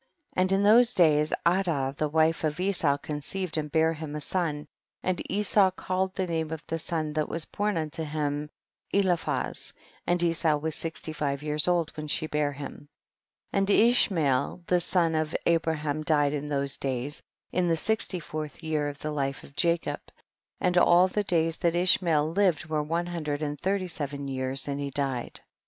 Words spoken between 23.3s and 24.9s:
and thirty seven years and he